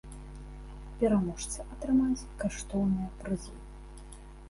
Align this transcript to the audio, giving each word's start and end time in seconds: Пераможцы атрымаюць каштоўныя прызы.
Пераможцы 1.03 1.59
атрымаюць 1.77 2.29
каштоўныя 2.43 3.09
прызы. 3.25 3.53